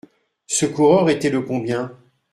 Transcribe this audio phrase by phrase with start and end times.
[0.47, 1.95] Ce coureur était le combien?